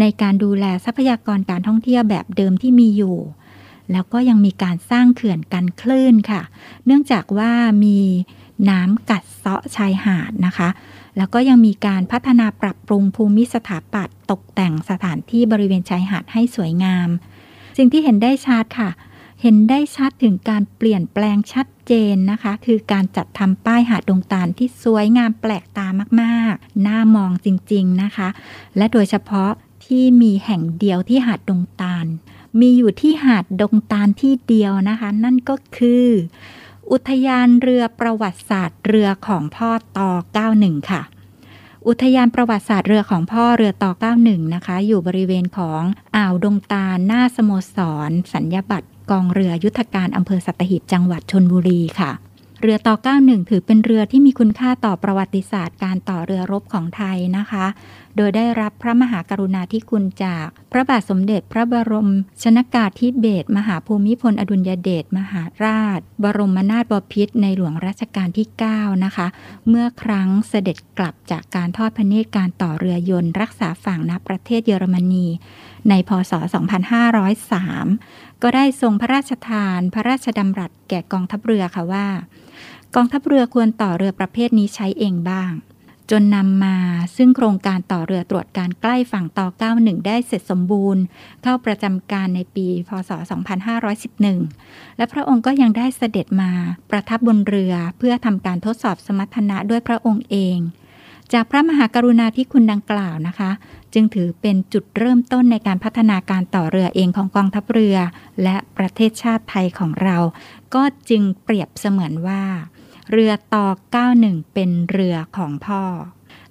[0.00, 3.18] ในการดูแลทรัพยากรการท่องเที่ยวแบบเดิมที่มีอยู่
[3.92, 6.42] แล้วก็ยังมีการสร้างเขื่อนกันคลื่นค่ะ
[6.86, 7.52] เนื่องจากว่า
[7.84, 7.98] มี
[8.70, 10.68] น้ำกัดเซาะชายหาดนะคะ
[11.16, 17.08] แล้วก็ยังมีการพัฒนาปรับปรุงภูมิสถาปัตย์ตกแต่งสถานที่บริเวณชายหาดให้สวยงาม
[17.76, 18.90] สิ่งที่เห็นได้ชัดค่ะ
[19.42, 25.86] เห็นได้ชัดถึงการเปลี่ยนแปลงชัดเจนนะคะ คือการจัดทำป้ายหาดดงตาลที่สวยงามแปลกตา
[26.20, 28.28] มากๆ น่ามองจริงๆนะคะ
[28.76, 29.50] และโดยเฉพาะ
[29.86, 32.06] ที่มีแห่งเดียวที่หาดดงตาล
[32.60, 36.06] มีอยู่ที่หาดดงตาลที่เดียวนะคะ นั่นก็คือ
[36.90, 40.10] อุทยานเรือประวัติศาสตร์เรือของพ่อตอ
[40.50, 41.02] 91 ค่ะ
[41.86, 45.82] อุทยานประวัติศาสตร์เรือของพ่อเรือต่อ 91 นะคะ อยู่บริเวณของ
[46.16, 47.76] อ่าวดงตาลหน้าสโมส
[48.08, 52.12] ร สัญญาบัตร กองเรือยุทธการอำเภอสัตหีบจังหวัดชนบุรีค่ะ
[52.62, 57.66] เรือต่อ 91 ถือเป็นเรือที่มีคุณค่าต่อประวัติศาสตร์การต่อเรือรบของไทยนะคะ
[58.16, 62.10] โดยได้รับพระมหากรุณาธิคุณจาก พระบาทสมเด็จพระบรม
[62.42, 69.26] ชนากาธิเบศรมหาภูมิพลอดุลยเดชมหาราช บรมนาถบพิตรในหลวงรัชกาลที่ 9 นะคะ
[69.68, 75.26] เมื่อครั้งเสด็จกลับจากการทอดพระเนตรการต่อเรือยนต์รักษาฝั่งณประเทศเยอรมนี
[75.88, 76.32] ในพศ
[77.34, 82.08] 2503 ก็ได้ทรงพระราชทานพระราชดำรัสแก่กองทัพเรือค่ะว่า
[82.94, 85.52] กองทัพเรือควรต่อเรือประเภทนี้ใช้เองบ้าง
[86.10, 86.76] จนนำมา
[87.16, 89.46] ซึ่งโครงการต่อเรือตรวจการใกล้ฝั่งต่อ
[89.78, 91.02] 91 ได้เสร็จสมบูรณ์
[91.42, 93.10] เข้าประจำการในปีพศ
[93.84, 96.52] 2511 และพระองค์ก็ยังได้เสด็จมา
[96.90, 100.58] ประทับบนเรือเพื่อทำการทดสอบสมรรถนะด้วยพระองค์เอง
[101.32, 103.50] จากพระมหากรุณาธิคุณดังกล่าวนะคะ
[103.94, 107.96] จึงถือเป็นจุดเริ่มต้นในการพัฒนาการต่อเรือเองของกองทัพเรือ
[108.42, 110.16] และประเทศชาติไทยของเรา
[110.74, 112.42] ก็จึงเปรียบเสมือนว่า
[113.10, 113.66] เรือต่อ
[114.12, 115.82] 91 เป็นเรือของพ่อ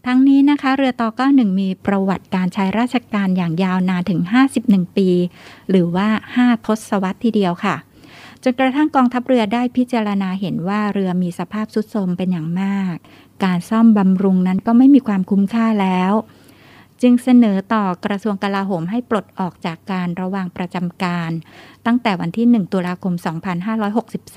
[0.05, 4.21] ทั้งนี้นะคะ เรือต่อ 91 มีประวัติการใช้ราชการอย่างยาวนานถึง
[4.59, 5.09] 51 ปี
[5.69, 7.75] หรือว่า 5 ทศวรรษทีเดียวค่ะ
[8.43, 12.95] จนกระทั่งกองทัพเรือได้พิจารณาเห็นว่าเรือมีสภาพทรุดโทรมเป็นอย่างมาก
[13.43, 16.13] การซ่อมบำรุงนั้นก็ไม่มีความคุ้มค่าแล้ว
[17.01, 21.31] จึงเสนอต่อกระทรวงกลาโหมให้ปลดออกจากการระวางประจำการ
[21.85, 23.13] ตั้งแต่วันที่ 1 ตุลาคม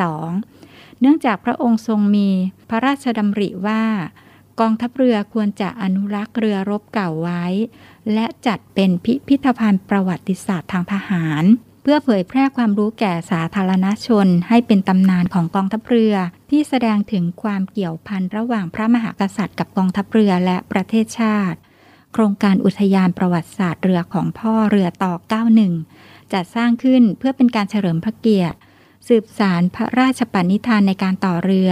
[0.08, 2.28] 2562 เนื่องจากพระองค์ทรงมี
[2.70, 3.82] พระราชดำริว่า
[4.60, 7.44] กองทัพเรือควรจะอนุรักษ์เรือรบเก่าไว้
[8.12, 11.44] และจัดเป็นพิพิธภัณฑ์ประวัติศาสตร์ทางทหาร
[11.82, 16.14] เพื่อเผยแพร่ความรู้แก่สาธารณชน ให้เป็นตำนานของกองทัพเรือ
[16.50, 21.58] ที่แสดงถึงความเกี่ยวพันระหว่างพระมหากษัตริย์กับกองทัพเรือและประเทศชาติ
[22.12, 25.14] โครงการอุทยานประวัติศาสตร์เรือของพ่อเรือต่อ
[25.72, 28.58] 91 จัดสร้างขึ้นเพื่อเป็นการเฉลิมพระเกียรติ
[29.09, 31.70] สืบสารพระราชปณิธานในการต่อเรือ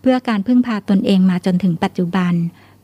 [0.00, 2.34] เพื่อการพึ่งพาตนเองมาจนถึงปัจจุบัน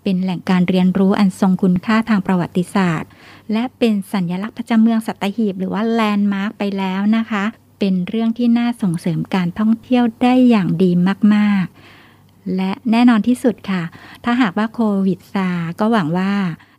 [0.03, 3.11] เป็นแหล่งการเรียนรู้อันทรงคุณค่าทางประวัติศาสตร์
[3.53, 7.45] และเป็นสัญญลักษณ์ประจำเมืองสัตหีบ หรือว่าแลนด์มาร์กไปแล้วนะคะ
[7.79, 10.91] เป็นเรื่องที่น่าส่งเสริมการท่องเที่ยวได้อย่างดี
[11.35, 13.83] มากๆ และแน่นอนที่สุดค่ะ
[14.25, 15.49] ถ้าหากว่าโควิดซา
[15.81, 16.35] ก็หวังว่า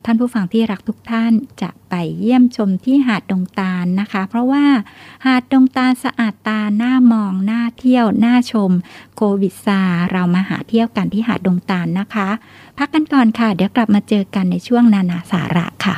[0.06, 4.66] ท่านผู้ฟังที่รักทุกท่านจะไปเยี่ยมชมที่หาดดงตาลนะคะ เพราะว่า
[5.26, 8.72] หาดดงตาลสะอาดตาหน้ามองหน้าเที่ยวหน้าชม
[9.16, 12.30] โควิดซา เรามาหาเที่ยวกันที่หาดดงตาลนะคะ
[12.78, 15.98] พักกันก่อนค่ะ เดี๋ยวกลับมาเจอกันในช่วงนานาสาระค่ะ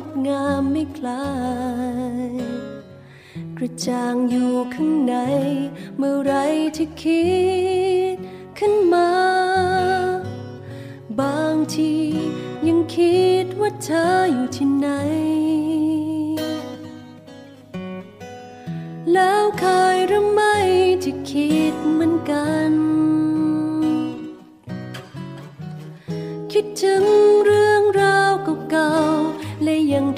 [0.03, 1.27] ดงามไม่คลา
[2.29, 2.33] ย
[3.57, 5.15] กระจ่างอยู่ข้างใน
[5.97, 6.33] เมื่อไร
[6.75, 7.29] ที่คิ
[8.15, 8.17] ด
[8.57, 9.11] ขึ้นมา
[11.19, 11.93] บางที
[12.67, 14.87] ยังคิดว่าเธออยู่ที่ไหน
[19.13, 20.55] แล้วเคยหรือไม่
[21.03, 22.73] ที่คิดเหมือนกัน
[26.51, 27.03] คิดถึง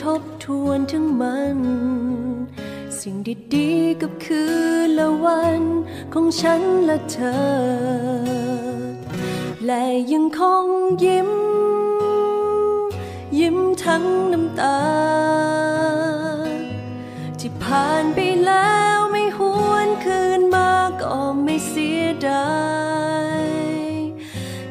[0.04, 1.60] ทบทวนถึงมัน
[3.00, 3.16] สิ่ง
[3.56, 4.44] ดีๆกับคื
[4.86, 5.62] นและวัน
[6.14, 7.42] ของฉันและเธอ
[9.66, 9.84] และ
[10.14, 10.66] ยังคง
[11.04, 11.32] ยิ้ม
[13.40, 14.82] ยิ้มทั้งน้ำตา
[17.40, 19.40] ที่ผ่านไปแล้วไม่ห
[19.70, 20.72] วนคืนมา
[21.02, 22.52] ก็ไม่เสียดา
[23.46, 23.50] ย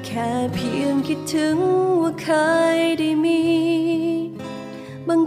[0.05, 1.57] แค่เพียงคิดถึง
[2.03, 2.29] ว่าเค
[2.77, 3.41] ยได้มี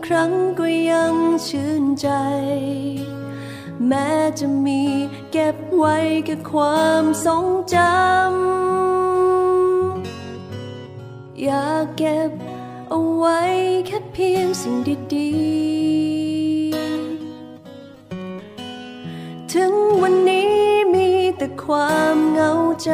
[0.06, 1.16] ครั้งก็ยัง
[1.48, 2.10] ชื่นใจ
[3.88, 4.82] แม้จะมี
[5.32, 5.96] เก็บไว้
[6.26, 8.24] แค่ความทรงจำ
[11.44, 12.32] อยากเก็บ
[12.90, 13.40] เอาไว้
[13.88, 14.76] แค่เพียงสิ่ง
[15.16, 20.54] ดีๆ ถึงวันนี้
[20.94, 22.52] มีแต่ความเหงา
[22.84, 22.92] ใจ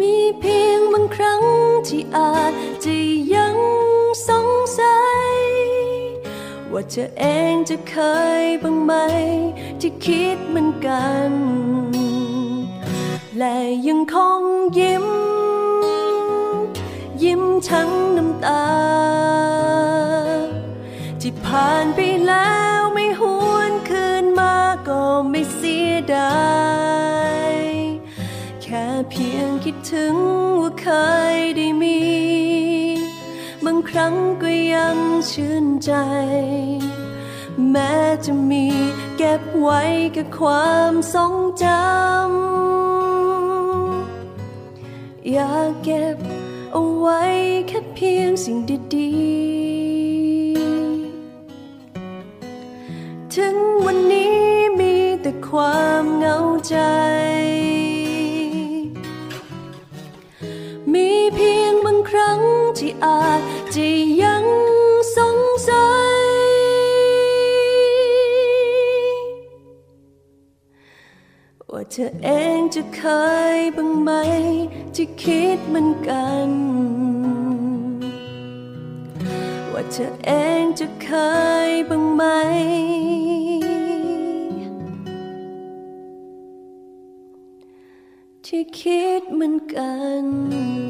[0.00, 0.80] มีเพียง
[1.90, 2.52] ที่อาจ
[2.84, 2.96] จะ
[3.34, 3.56] ยัง
[4.28, 4.98] สงสั
[5.34, 5.36] ย
[6.72, 7.96] ว่าเธอเองจะเค
[8.42, 8.92] ยบ้างไหม
[9.80, 11.30] ที่คิดเหมือนกัน
[13.38, 13.56] และ
[13.88, 14.42] ยังคง
[14.78, 15.06] ยิ้ม
[17.22, 18.66] ยิ้มทั้งน้ำตา
[21.20, 23.22] ที่ผ่านไปแล้วไม่ห
[23.54, 24.56] วนคืนมา
[24.88, 26.32] ก็ไม่เสียดา
[26.98, 26.99] ย
[29.10, 30.14] เพียงคิดถึง
[30.60, 30.86] ว่าเค
[31.34, 32.00] ยได้มี
[33.64, 34.98] บางครั้งก็ยัง
[35.30, 35.92] ชื่นใจ
[37.70, 37.94] แม้
[38.24, 38.64] จะมี
[39.16, 39.80] เก็บไว้
[40.16, 41.80] กับความทรงจำ
[45.32, 46.18] อยากเก็บ
[46.72, 47.20] เอาไว้
[47.68, 48.56] แค่เพียงสิ่ง
[48.94, 54.34] ดีๆ ถึงวันนี้
[54.78, 56.36] มีแต่ความเหงา
[56.68, 56.76] ใจ
[63.04, 63.42] อาจ
[63.74, 63.88] จะ
[64.22, 64.44] ยัง
[65.16, 65.38] สง
[65.68, 66.30] สัย
[71.70, 72.28] ว่าเธอเอ
[72.58, 73.02] งจะเค
[73.56, 74.10] ยบ้างไหม
[74.94, 76.50] ที่คิดเหมือนกัน
[79.72, 80.30] ว่าเธอเอ
[80.60, 81.08] งจะเค
[81.68, 82.22] ยบ้างไหม
[88.46, 89.92] ที่คิดเหมือนกั
[90.22, 90.89] น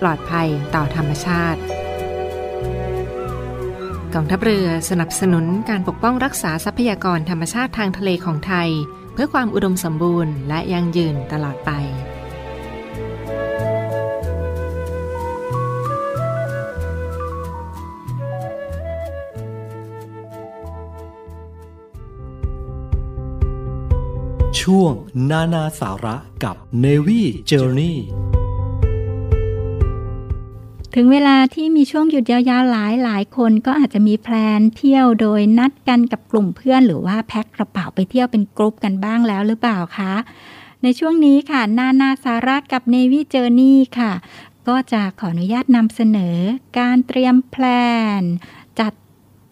[0.00, 1.60] ปลอดภัยต่อธรรมชาติ
[4.14, 8.68] กองทัพเรือสนับสนุนการปกป้องรักษาทรัพยากรธรรมชาติทางทะเลของไทย
[9.12, 11.72] เพื่อความอุดมสมบูรณ์และยั่งยืนตลอดไป
[24.60, 24.94] ช่วง
[25.30, 27.96] นานาสาระกับ Navy Journey
[30.94, 40.14] ถึงเวลาที่มีช่วงหยุดยาวๆหลายหลายคนก็อาจจะมี plan เที่ยวโดยนัดกันกับกลุ่มเพื่อน หรือว่าแพ็คกระเป๋าไปเที่ยวเป็นกรุ๊ปกันบ้างแล้วหรือเปล่าคะ
[40.82, 44.12] ในช่วงนี้ค่ะ นานาสาระกับ Navy Journey ค่ะ
[44.68, 46.36] ก็จะขออนุญาตนำเสนอ
[46.78, 48.22] การเตรียม plan
[48.80, 48.92] จัด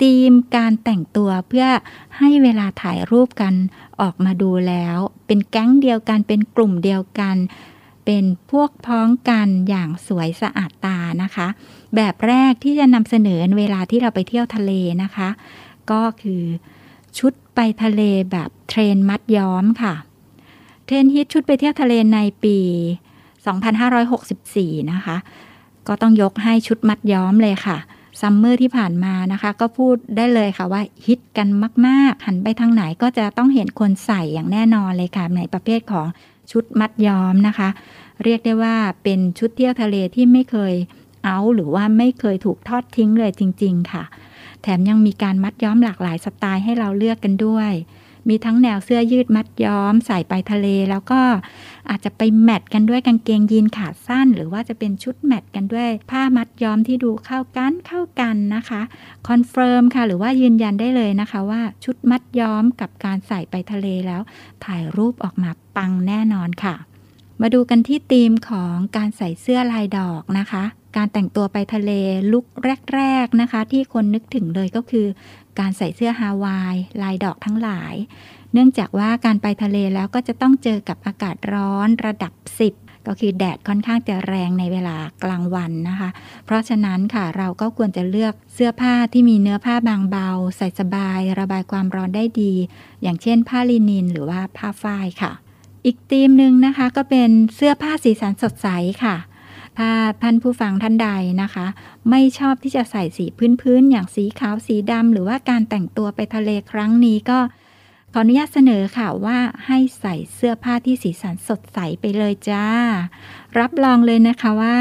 [0.03, 1.66] ธีมการแต่งตัวเพื่อ
[2.18, 3.55] ให้เวลาถ่ายรูปกัน
[4.01, 7.36] ออกมาดูแล้ว เป็นแก๊งเดียวกันเป็นกลุ่มเดียวกัน
[8.11, 11.49] เป็นพวกพ้องกันอย่างสวยสะอาดตานะคะ
[11.97, 15.29] แบบแรกที่จะนำเสนอเวลาที่เราไปเที่ยวทะเลนะคะ
[15.91, 16.43] ก็คือ
[17.19, 19.95] ชุดไปทะเลแบบเทรนมัดย้อมค่ะ
[20.87, 22.59] เทรนฮิตชุดไปเที่ยวทะเลในปี
[23.95, 25.17] 2564 นะคะ
[25.89, 27.79] ก็ต้องยกให้ชุดมัดย้อมเลยค่ะ
[28.20, 31.49] summer ที่ผ่านมานะคะ ก็พูดได้เลยค่ะว่าฮิตกัน
[31.87, 36.07] มาก ๆ หันไปทางไหนก็จะต้องเห็นคนใส่อย่างแน่นอนเลยค่ะ ในประเภทของ
[36.51, 37.68] ชุดมัดย้อมนะคะ
[38.24, 40.74] เรียกได้ว่าเป็นชุดเที่ยวทะเลที่ไม่เคย
[41.24, 44.05] เอาหรือว่าไม่เคยถูกทอดทิ้งเลยจริง ๆ ค่ะ
[44.62, 47.72] แถมยังมีการมัดย้อมหลากหลายสไตล์ให้เราเลือกกันด้วย
[48.29, 51.20] มีทั้งแนวเสื้อยืดมัดย้อม ใส่ไปทะเล แล้วก็
[51.91, 58.83] อาจจะไป match กันด้วยกางเกงยีนขาสั้น หรือว่าจะเป็นชุด match กันด้วยผ้ามัดย้อมที่ดูเข้ากันเข้ากันนะคะ
[59.29, 64.20] confirm ค่ะ หรือว่ายืนยันได้เลยนะคะว่าชุดมัดย้อมกับการใส่ไปทะเลแล้ว
[64.64, 66.74] ถ่ายรูปออกมาปังแน่นอนค่ะ
[67.41, 70.64] มาดูกันที่ธีมของการใส่เสื้อลายดอกนะคะ
[70.97, 71.91] การแต่งตัวไปทะเล
[72.33, 72.47] look
[72.95, 75.07] แรก ๆนะคะ ที่คนนึกถึงเลยก็คือ
[75.61, 77.95] การใส่เสื้อฮาวาย ลายดอกทั้งหลาย
[78.53, 86.11] เนื่องจากว่าการไปทะเลแล้วก็จะต้องเจอกับอากาศร้อนระดับ 10 ก็คือแดดค่อนข้างจะแรงในเวลากลางวันนะคะ
[86.45, 92.53] เพราะฉะนั้นค่ะเราก็ควรจะเลือกเสื้อผ้าที่มีเนื้อผ้าบางเบา ใส่สบาย ระบายความร้อนได้ดี
[93.03, 95.33] อย่างเช่น ผ้าลินิน หรือว่าผ้าฝ้ายค่ะ
[95.87, 98.69] อีกธีมหนึ่งนะคะก็เป็นเสื้อผ้าสีสันสดใส
[99.05, 99.17] ค่ะ
[99.79, 101.09] ถ้าท่านผู้ฟังท่านใด
[101.43, 101.66] นะคะ
[102.11, 103.26] ไม่ชอบที่จะใส่สี
[103.61, 107.39] พื้นๆ อย่างสีขาวสีดำหรือว่าการแต่งตัวไปทะเลครั้งนี้ก็
[108.12, 112.64] ขออนุญาตเสนอค่ะว่าให้ใส่เสื้อผ้าที่สีสันสดใสไปเลยจ้า
[113.59, 114.79] รับรองเลยนะคะว่า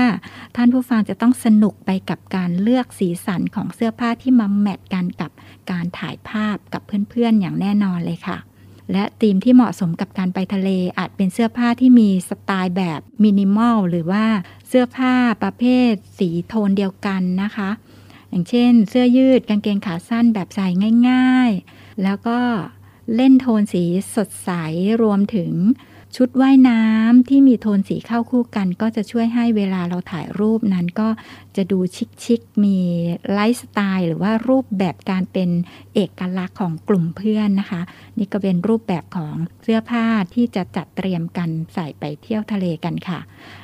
[0.56, 5.32] ท่านผู้ฟังจะต้องสนุกไปกับการเลือกสีสันของเสื้อผ้าที่มาแมทกันกับ
[5.72, 8.38] การถ่ายภาพกับเพื่อนๆอย่างแน่นอนเลยค่ะ
[8.92, 14.26] และธีมที่เหมาะสมกับการไปทะเล อาจเป็นเสื้อผ้าที่มีสไตล์แบบมินิมอลหรือว่า
[14.68, 15.14] เสื้อผ้า
[15.44, 17.70] ประเภทสีโทนเดียวกันนะคะ
[18.30, 20.68] อย่างเช่น เสื้อยืดกางเกงขาสั้นแบบใส่
[21.10, 22.40] ง่าย ๆ แล้วก็
[23.16, 23.84] เล่นโทนสี
[24.16, 24.50] สดใส
[25.02, 25.52] รวมถึง
[26.16, 31.10] ชุดว่ายน้ำที่มีโทนสีเข้าคู่กัน ก็จะช่วยให้เวลาเราถ่ายรูปนั้นก็
[31.56, 31.80] จะดู
[32.24, 32.78] ชิคๆมี
[33.34, 35.50] ไลฟ์สไตล์หรือว่ารูปแบบการเป็น
[35.94, 37.82] เอกลักษณ์ของกลุ่มเพื่อนนะคะ
[38.18, 43.20] นี่ก็เป็นรูปแบบของเสื้อผ้าที่จะจัดเตรียมกันใส่ไปเที่ยวทะเลกันค่ะ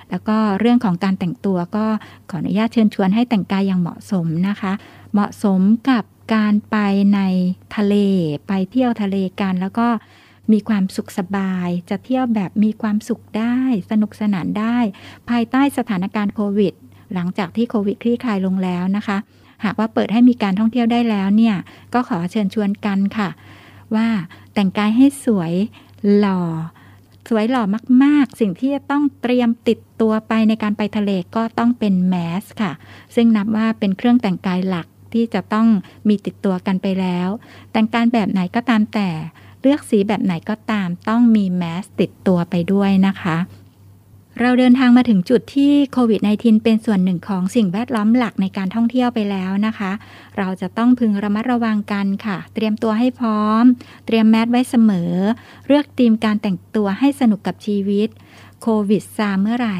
[0.09, 1.85] แล้วก็เรื่องของการแต่งตัวก็
[2.29, 4.73] ขออนุญาตเชิญชวนให้แต่งกายอย่างเหมาะสมนะคะ
[5.13, 6.03] เหมาะสมกับ
[6.35, 6.77] การไป
[7.15, 7.19] ใน
[7.75, 7.95] ทะเล
[8.47, 9.87] ไปเที่ยวทะเลกันแล้วก็
[10.51, 13.57] มีความสุขสบาย จะเที่ยวแบบมีความสุขได้
[13.91, 14.77] สนุกสนานได้
[15.29, 16.73] ภายใต้สถานการณ์โควิด
[17.13, 19.17] หลังจากที่โควิดคลี่คลายลงแล้วนะคะ
[19.63, 21.55] หากว่าเปิดให้มีการท่องเที่ยวได้แล้วเนี่ย
[21.93, 23.29] ก็ขอเชิญชวนกันค่ะ
[23.95, 24.07] ว่า
[24.53, 25.53] แต่งกายให้สวย
[26.17, 26.41] หล่อ
[27.29, 27.63] สวยหล่อ
[28.03, 32.71] มาก ๆ สิ่งที่จะต้องเตรียมติดตัวไปในการไปทะเลก็ต้องเป็นแมสค่ะ
[33.15, 35.67] ซึ่งนับว่าเป็นเครื่องแต่งกายหลักที่จะต้อง
[36.07, 37.29] มีติดตัวกันไปแล้ว
[37.71, 39.09] แต่งกายแบบไหนก็ตามแต่
[39.63, 43.37] เลือกสีแบบไหนก็ตามต้องมีแมสติดตัวไปด้วยนะคะ
[44.41, 49.91] เราเดินทางมาถึงจุดที่โควิด -19 เป็นส่วนหนึ่งของสิ่งแวดล้อมหลักในการท่องเที่ยวไปแล้วนะคะ
[50.37, 53.63] เราจะต้องพึงระมัดระวังกันค่ะ เตรียมตัวให้พร้อม
[54.05, 55.13] เตรียมแมสไว้เสมอ
[55.67, 58.09] เลือกธีมการแต่งตัวให้สนุกกับชีวิต
[58.61, 59.79] โควิดซาเมื่อไหร่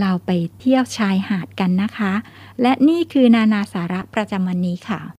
[0.00, 2.12] เราไปเที่ยวชายหาดกันนะคะ
[2.62, 5.19] และนี่คือนานาสาระประจำวันนี้ค่ะ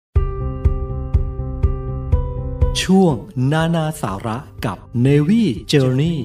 [2.78, 3.14] ช่วง
[3.52, 6.16] นานาสาระกับ Navy Journey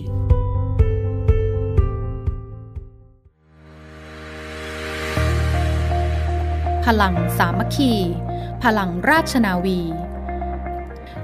[6.86, 7.94] พลังสามัคคี
[8.64, 9.80] พลังราชนาวี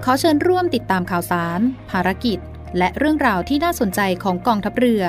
[0.04, 1.60] ขอเชิญร่วมติดตามข่าวสาร
[1.90, 2.40] ภารกิจ
[2.78, 5.04] และเรื่องราวที่น่าสนใจของกองทัพเรือ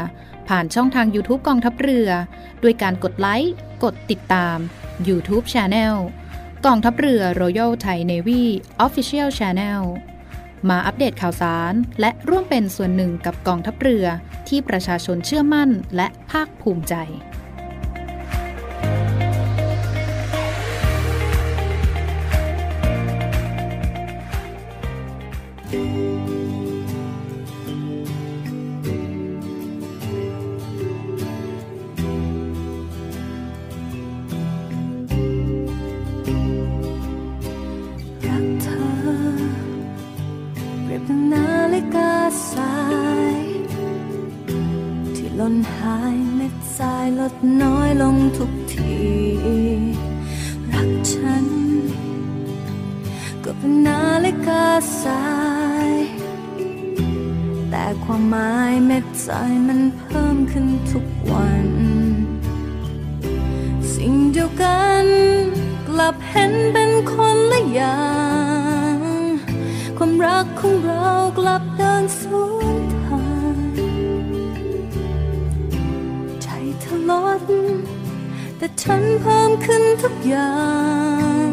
[0.48, 2.08] ผ่านช่องทาง YouTube กองทัพเรือ
[2.62, 3.54] ด้วยการกดไลค์
[3.84, 4.56] กดติดตาม
[5.08, 5.94] YouTube Channel
[6.68, 8.42] กองทัพเรือ Royal Thai Navy
[8.86, 9.82] Official Channel
[10.68, 14.06] มาอัปเดตข่าวสาร และร่วมเป็นส่วนหนึ่งกับกองทัพเรือ
[14.48, 16.94] ที่ประชาชนเชื่อมั่นและภาคภูมิใจ
[45.44, 48.96] ล่นหายเม็ดทรายลดน้อยลงทุกที
[50.72, 51.46] รักฉัน
[53.44, 54.64] ก็เป็นนาฬิกา
[55.02, 55.26] สา
[55.88, 55.90] ย
[57.70, 61.68] แต่ความหมายเม็ดทรายมันเพิ่มขึ้นทุกวัน
[63.94, 65.06] สิ่งเดียวกัน
[65.88, 68.02] กลับเห็นเป็นคนละอย่า
[68.94, 68.98] ง
[69.96, 72.22] ความรักของเรากลับเดินส
[72.56, 72.81] วน
[78.56, 80.54] แต่ฉันเพิ่มขึ้นทุกอย่า
[81.48, 81.50] ง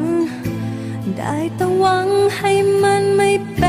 [1.17, 2.51] ได้แต่หวังให้
[2.83, 3.68] มันไม่เป็น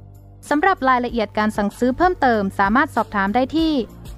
[0.49, 3.71] สำหรับรายละเอียดการสั่งซื้อเพิ่มเติมสามารถสอบถามได้ที่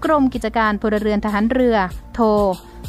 [0.06, 1.78] กรมกิจการพลเรือนทหารเรือ
[2.14, 2.28] โทร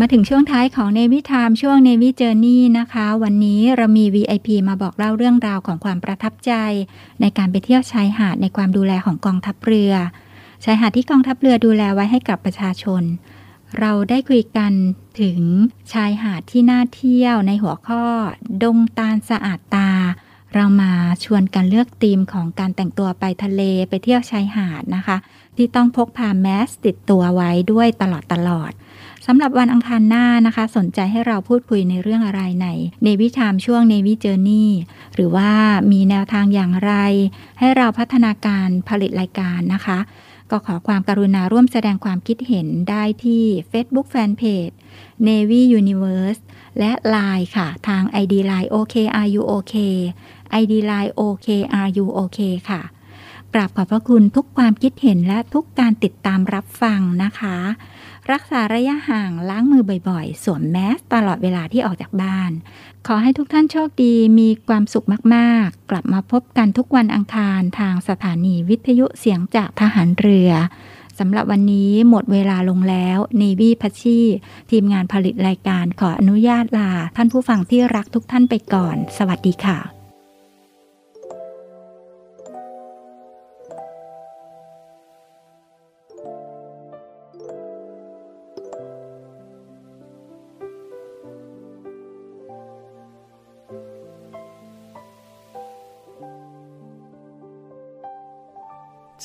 [0.00, 6.52] มาถึงช่วงท้ายของ Navy Time ช่วง Navy Journey นะคะ วันนี้เรามี VIP มาบอกเล่าเรื่องราวของความประทับใจ
[7.20, 9.92] ในการไปเที่ยวชายหาดในความดูแลของกองทัพเรือ
[10.64, 13.02] ชายหาดที่กองทัพเรือดูแลไว้ให้กับประชาชน
[13.78, 14.72] เราได้คุยกัน
[15.20, 15.40] ถึง
[15.92, 18.04] ชายหาดที่น่าเที่ยวในหัวข้อ
[18.62, 19.90] ดงตาลสะอาดตา
[20.54, 20.92] เรามา
[21.24, 25.16] ชวนกันเลือกธีมของการแต่งตัวไปทะเลไปเที่ยวชายหาดนะคะ
[25.56, 28.72] ที่ต้องพกพาแมสติดตัวไว้ด้วยตลอดตลอด
[29.26, 32.68] สำหรับวันอังคารหน้านะคะ สนใจให้เราพูดคุยในเรื่องอะไรใน
[33.04, 34.70] ในวิชามช่วงในวิเจอร์นี่
[35.14, 35.50] หรือว่า
[35.92, 36.92] มีแนวทางอย่างไร
[37.58, 39.98] ให้เราพัฒนาการผลิตรายการนะคะ
[40.50, 44.74] ก็ขอความกรุณาร่วมแสดงความคิดเห็นได้ที่ Facebook Fanpage
[45.28, 46.40] Navy Universe
[46.78, 49.74] และ Line ค่ะ ทาง ID Line OKRUOK
[50.60, 52.38] ID Line OKRUOK
[52.70, 52.82] ค่ะ
[53.54, 57.56] กราบขอบพระคุณทุกความคิดเห็นและทุกการติดตามรับฟังนะคะ
[58.32, 62.50] รักษาระยะห่างล้างมือบ่อยๆ สวมแมสตลอดเวลาที่ออกจากบ้าน
[63.06, 70.50] ขอให้ทุกท่านโชคดีมีความสุขมากๆ กลับมาพบกันทุกวันอังคารทางสถานีวิทยุเสียงจากทหารเรือ
[71.18, 74.20] สำหรับวันนี้หมดเวลาลงแล้วนีวีพัชชี
[74.70, 79.99] ทีมงานผลิตรายการขออนุญาตลา ท่านผู้ฟังที่รักทุกท่านไปก่อน สวัสดีค่ะ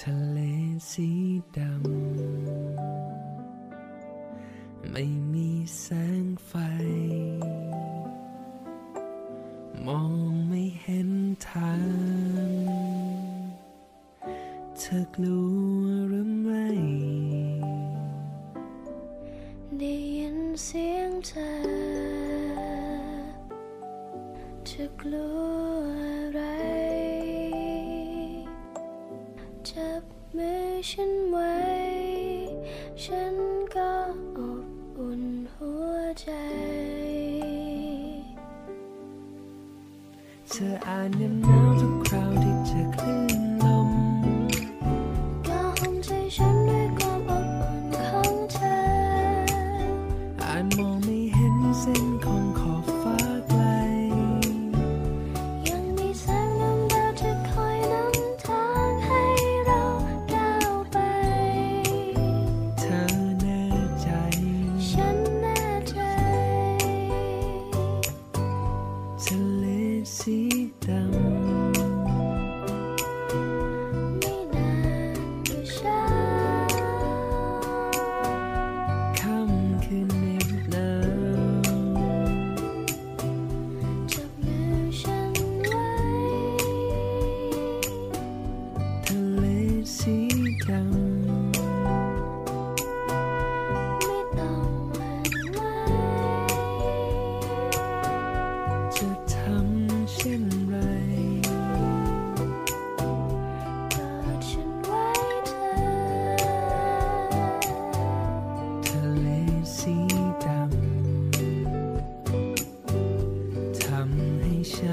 [0.02, 0.40] ทะเล
[0.92, 1.10] สี
[1.58, 1.82] ดำ
[4.92, 5.86] ไม่มีแส
[6.24, 6.54] งไฟ
[9.86, 10.25] มอง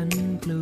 [0.02, 0.61] ฉันกลั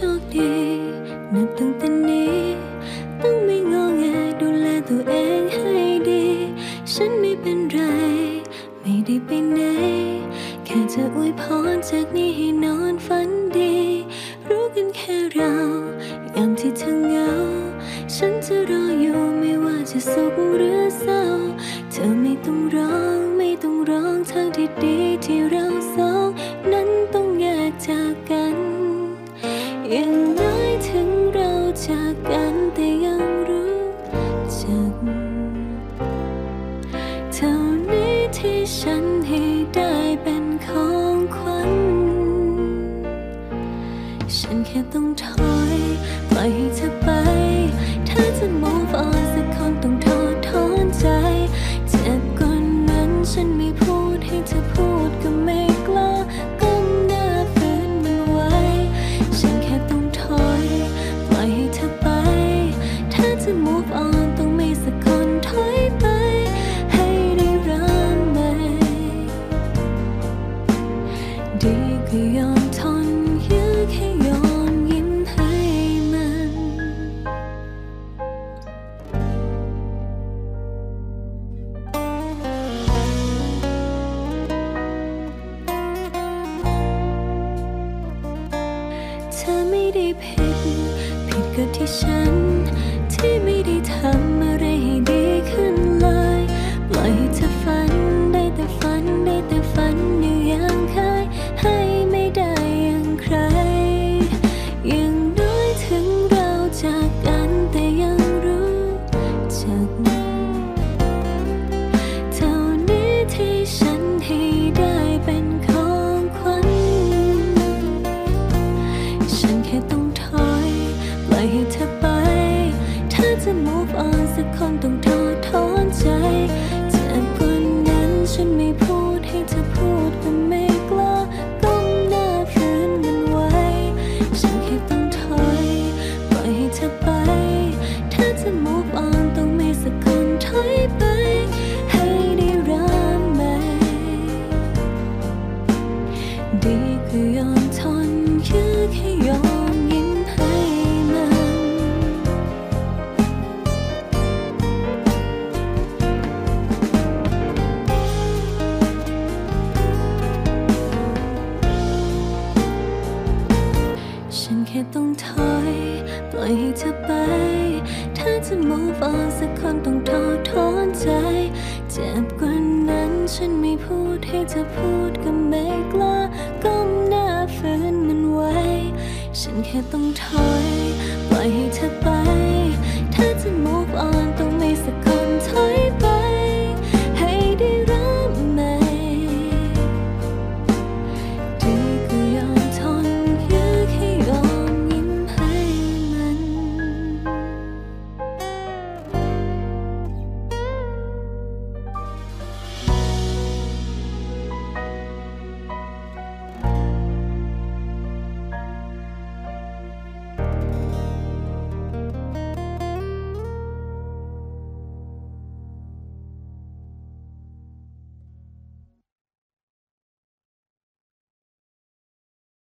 [0.00, 0.40] trước đi.
[1.32, 1.91] Nằm từng tên